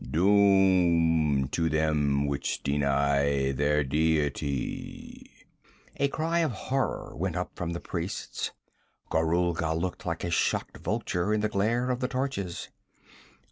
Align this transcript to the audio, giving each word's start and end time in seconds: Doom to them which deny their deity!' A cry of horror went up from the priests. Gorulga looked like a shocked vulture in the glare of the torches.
Doom 0.09 1.47
to 1.51 1.69
them 1.69 2.25
which 2.25 2.63
deny 2.63 3.51
their 3.51 3.83
deity!' 3.83 5.29
A 5.97 6.07
cry 6.07 6.39
of 6.39 6.49
horror 6.51 7.15
went 7.15 7.35
up 7.35 7.51
from 7.55 7.73
the 7.73 7.79
priests. 7.79 8.49
Gorulga 9.11 9.75
looked 9.79 10.03
like 10.03 10.23
a 10.23 10.31
shocked 10.31 10.77
vulture 10.77 11.31
in 11.35 11.41
the 11.41 11.49
glare 11.49 11.91
of 11.91 11.99
the 11.99 12.07
torches. 12.07 12.69